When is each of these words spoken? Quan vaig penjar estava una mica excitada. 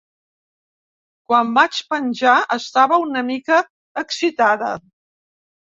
Quan 1.31 1.51
vaig 1.59 1.83
penjar 1.95 2.33
estava 2.59 3.01
una 3.07 3.25
mica 3.31 3.61
excitada. 4.05 4.77